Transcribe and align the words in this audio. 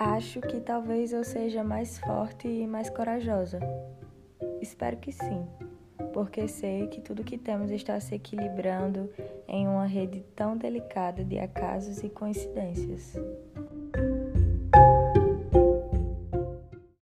Acho 0.00 0.40
que 0.40 0.60
talvez 0.60 1.12
eu 1.12 1.24
seja 1.24 1.64
mais 1.64 1.98
forte 1.98 2.46
e 2.46 2.68
mais 2.68 2.88
corajosa. 2.88 3.58
Espero 4.62 4.96
que 4.98 5.10
sim, 5.10 5.44
porque 6.12 6.46
sei 6.46 6.86
que 6.86 7.00
tudo 7.00 7.24
que 7.24 7.36
temos 7.36 7.72
está 7.72 7.98
se 7.98 8.14
equilibrando 8.14 9.10
em 9.48 9.66
uma 9.66 9.86
rede 9.86 10.24
tão 10.36 10.56
delicada 10.56 11.24
de 11.24 11.40
acasos 11.40 12.04
e 12.04 12.08
coincidências. 12.08 13.16